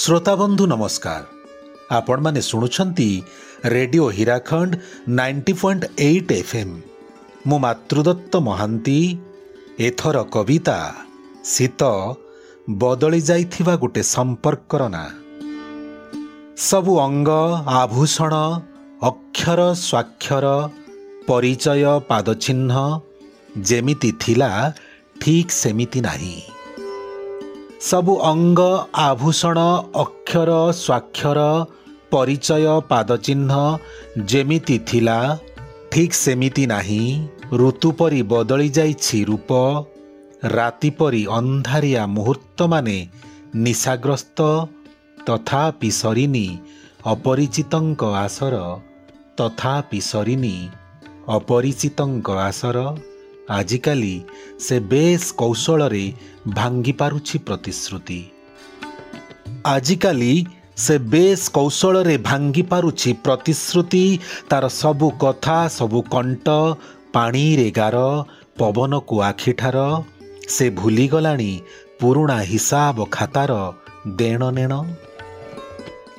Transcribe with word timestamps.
ଶ୍ରୋତାବନ୍ଧୁ 0.00 0.64
ନମସ୍କାର। 0.72 1.22
ଆପଣମାନେ 1.98 2.40
ଶୁଣୁଛନ୍ତି 2.50 3.08
radio 3.74 4.04
Hirakhand 4.18 4.70
ninety 5.18 5.52
point 5.60 5.82
eight 6.06 6.30
F 6.40 6.54
M. 6.60 6.74
ମୁଁ 7.48 7.58
ମାତୃଦତ୍ତ 7.64 8.32
ମହାନ୍ତି। 8.48 8.98
ଏଥର 9.86 10.16
କବିତା 10.34 10.78
ଶୀତ 11.52 11.82
ବଦଳି 12.82 13.20
ଯାଇଥିବା 13.28 13.74
ଗୋଟେ 13.82 14.02
ସମ୍ପର୍କର 14.14 14.82
ନାଁ। 14.94 15.10
ସବୁ 16.68 16.92
ଅଙ୍ଗ 17.06 17.30
ଆଭୂଷଣ 17.80 18.34
ଅକ୍ଷର 19.10 19.60
ସ୍ୱାକ୍ଷର 19.86 20.46
ପରିଚୟ 21.28 21.84
ପାଦଚିହ୍ନ 22.08 22.72
ଯେମିତି 23.68 24.10
ଥିଲା 24.22 24.50
ଠିକ୍ 25.20 25.52
ସେମିତି 25.62 26.00
ନାହିଁ। 26.08 26.36
ସବୁ 27.80 28.14
ଅଙ୍ଗ 28.30 28.60
ଆଭୂଷଣ 29.02 29.58
ଅକ୍ଷର 30.00 30.50
ସ୍ୱାକ୍ଷର 30.80 31.38
ପରିଚୟ 32.12 32.66
ପାଦଚିହ୍ନ 32.90 33.52
ଯେମିତି 34.30 34.76
ଥିଲା 34.88 35.18
ଠିକ୍ 35.92 36.18
ସେମିତି 36.22 36.64
ନାହିଁ। 36.72 37.04
ଋତୁ 37.60 37.88
ପରି 37.98 38.20
ବଦଳି 38.32 38.68
ଯାଇଛି 38.76 39.18
ରୂପ 39.30 39.50
ରାତି 40.56 40.90
ପରି 40.98 41.22
ଅନ୍ଧାରିଆ 41.38 42.02
ମୁହୂର୍ତ୍ତମାନେ 42.16 42.96
ନିଶାଗ୍ରସ୍ତ 43.64 44.38
ତଥାପି 45.26 45.90
ସରିନି 46.00 46.46
ଅପରିଚିତଙ୍କ 47.12 48.02
ଆସର 48.26 48.54
ତଥାପି 49.38 50.00
ସରିନି 50.10 50.56
ଅପରିଚିତଙ୍କ 51.36 52.28
ଆସର। 52.48 52.78
ଆଜିକାଲି 53.50 54.14
ସେ 54.66 54.76
ବେଶ୍ 54.90 55.28
କୌଶଳରେ 55.40 56.04
ଭାଙ୍ଗି 56.56 56.92
ପାରୁଛି 57.00 57.36
ପ୍ରତିଶ୍ରୁତି 57.46 58.20
ଆଜିକାଲି 59.66 60.32
ସେ 60.76 60.94
ବେଶ୍ 61.12 61.46
କୌଶଳରେ 61.56 62.16
ଭାଙ୍ଗି 62.28 62.62
ପାରୁଛି 62.70 63.10
ପ୍ରତିଶ୍ରୁତି 63.24 64.04
ତାର 64.50 64.64
ସବୁ 64.72 65.08
କଥା 65.22 65.58
ସବୁ 65.70 66.00
କଣ୍ଟ 66.14 66.46
ପାଣିରେ 67.14 67.68
ଗାର 67.78 67.98
ପବନକୁ 68.58 69.16
ଆଖିଠାର 69.22 69.78
ସେ 70.48 70.66
ଭୁଲିଗଲାଣି 70.78 71.52
ପୁରୁଣା 72.00 72.38
ହିସାବ 72.50 72.96
ଖାତାର 73.12 73.52
ଦେଣ 74.18 74.42
ନେଣ 74.56 74.72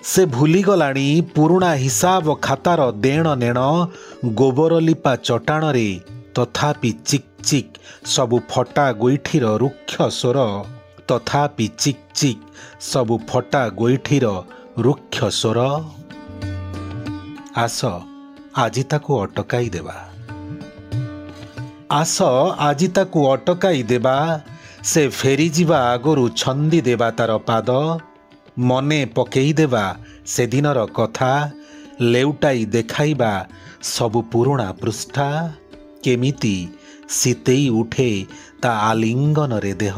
ସେ 0.04 0.24
ଭୁଲିଗଲାଣି 0.28 1.08
ପୁରୁଣା 1.36 1.72
ହିସାବ 1.80 2.36
ଖାତାର 2.42 2.82
ଦେଣ 3.02 3.26
ନେଣ 3.36 3.60
ଗୋବର 4.38 4.74
ଲିପା 4.82 5.14
ଚଟାଣରେ 5.24 5.90
ତଥାପି 6.36 6.92
ଚିକ୍ 7.06 7.30
ଚିକ୍ 7.44 7.80
ସବୁ 8.06 8.38
ଫଟା 8.50 8.86
ଗୋଇଠିର 8.92 9.46
ରୁକ୍ଷ 9.58 9.96
ସ୍ୱର। 10.20 10.40
ତଥାପି 11.08 11.68
ଚିକ୍ 11.78 12.04
ଚିକ୍ 12.14 12.44
ସବୁ 12.82 13.16
ଫଟା 13.30 13.64
ଗୋଇଠିର 13.70 14.26
ରୁକ୍ଷ 14.80 15.18
ସ୍ୱର। 15.42 15.60
ଆସ 17.56 17.80
ଆଜି 18.56 18.84
ତାକୁ 18.84 19.12
ଅଟକାଇ 19.22 19.70
ଦେବା। 19.70 19.98
ଆସ 21.92 22.22
ଆଜି 22.68 22.88
ତାକୁ 22.88 23.20
ଅଟକାଇ 23.32 23.84
ଦେବା। 23.84 24.42
ସେ 24.84 25.02
ଫେରିଯିବା 25.10 25.80
ଆଗରୁ 25.94 26.30
ଛନ୍ଦି 26.36 26.80
ଦେବା 26.82 27.10
ତାର 27.12 27.32
ପାଦ। 27.38 27.70
ମନେ 28.58 29.06
ପକେଇ 29.06 29.52
ଦେବା 29.54 29.86
ସେଦିନର 30.26 30.80
କଥା। 30.86 31.52
ଲେଉଟାଇ 32.02 32.66
ଦେଖାଇବା 32.66 33.32
ସବୁ 33.84 34.20
ପୁରୁଣା 34.32 34.72
ପୃଷ୍ଠା। 34.72 35.28
କେମିତି 36.04 36.56
ଶୀତେଇ 37.10 37.66
ଉଠେ 37.70 38.10
ତା 38.62 38.72
ଆଲିଙ୍ଗନରେ 38.90 39.74
ଦେହ? 39.74 39.98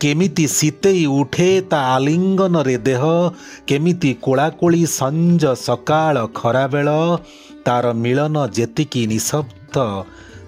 କେମିତି 0.00 0.44
ଶୀତେଇ 0.48 1.04
ଉଠେ 1.18 1.48
ତା 1.70 1.78
ଆଲିଙ୍ଗନରେ 1.94 2.76
ଦେହ? 2.78 3.02
କେମିତି 3.66 4.10
କୋଳାକୋଳି 4.22 4.82
ସଞ୍ଜ 4.98 5.42
ସକାଳ 5.66 6.16
ଖରାବେଳ 6.34 6.88
ତାର 7.64 7.84
ମିଳନ 7.94 8.36
ଯେତିକି 8.56 9.02
ନିଶବ୍ଦ 9.06 9.76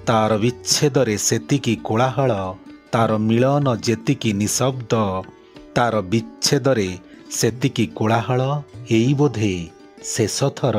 ତାର 0.07 0.31
ବିଚ୍ଛେଦରେ 0.39 1.17
ସେତିକି 1.19 1.75
କୋଳାହଳ 1.85 2.33
ତାର 2.93 3.11
ମିଳନ 3.19 3.67
ଯେତିକି 3.87 4.31
ନିଶବ୍ଦ 4.33 4.93
ତାର 5.75 5.95
ବିଚ୍ଛେଦରେ 6.11 6.91
ସେତିକି 7.31 7.85
କୋଳାହଳ 7.95 8.41
ଏଇ 8.91 9.13
ବୋଧେ 9.15 9.55
ଶେଷଥର 10.05 10.79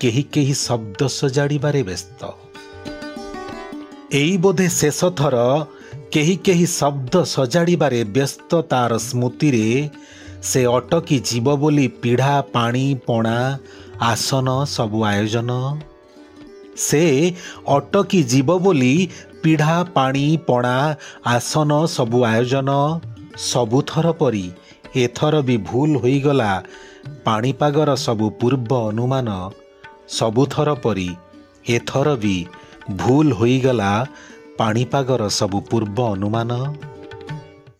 କେହି 0.00 0.22
କେହି 0.34 0.54
ଶବ୍ଦ 0.58 1.00
ସଜାଡ଼ିବାରେ 1.14 1.82
ବ୍ୟସ୍ତ 1.88 2.20
ଏଇ 4.14 4.34
ବୋଧେ 4.38 4.66
ଶେଷ 4.72 5.10
ଥର 5.18 5.36
କେହି 6.14 6.34
କେହି 6.46 6.66
ଶବ୍ଦ 6.70 7.20
ସଜାଡ଼ିବାରେ 7.26 8.00
ବ୍ୟସ୍ତ 8.12 8.60
ତାର 8.72 8.98
ସ୍ମୃତିରେ 9.04 9.68
ସେ 10.42 10.60
ଅଟକି 10.72 11.18
ଯିବ 11.28 11.54
ବୋଲି 11.56 11.86
ପିଢ଼ା 12.02 12.34
ପାଣି 12.52 12.84
ପଣା 13.06 13.36
ଆସନ 14.08 14.56
ସବୁ 14.68 14.98
ଆୟୋଜନ 15.04 15.50
ସେ 16.78 17.02
ଅଟକି 17.68 18.20
ଯିବ 18.24 18.58
ବୋଲି 18.58 18.92
ପିଢ଼ା 19.42 19.78
ପାଣି 19.94 20.24
ପଣା 20.46 20.76
ଆସନ 21.28 21.80
ସବୁ 21.88 22.18
ଆୟୋଜନ 22.26 22.70
ସବୁଥର 23.46 24.12
ପରି 24.20 24.46
ଏଥର 24.96 25.42
ବି 25.42 25.56
ଭୁଲ 25.64 25.90
ହୋଇଗଲା 26.02 26.52
ପାଣିପାଗର 27.24 27.96
ସବୁ 28.00 28.26
ପୂର୍ବ 28.40 28.80
ଅନୁମାନ 28.88 29.28
ସବୁଥର 30.07 30.73
ପରି 30.83 31.09
ଏଥର 31.69 32.15
ବି 32.23 32.35
ଭୁଲ 32.97 33.27
ହୋଇଗଲା 33.39 33.91
ପାଣିପାଗର 34.59 35.21
ସବୁ 35.29 35.59
ପୂର୍ବ 35.69 35.97
ଅନୁମାନ। 36.15 36.51